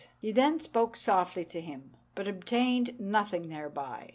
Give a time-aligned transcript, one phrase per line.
[0.19, 4.09] He then spoke softly to him, but obtained nothing thereby.